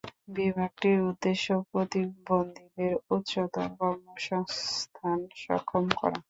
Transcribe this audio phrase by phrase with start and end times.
[0.35, 6.17] বিভাগটির উদ্দেশ্য প্রতিবন্ধীদের উচ্চতর কর্মসংস্থান সক্ষম করা।